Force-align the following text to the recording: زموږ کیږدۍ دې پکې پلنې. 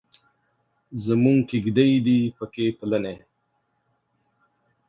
زموږ 1.05 1.39
کیږدۍ 1.49 1.91
دې 2.05 2.19
پکې 2.37 2.65
پلنې. 2.77 3.15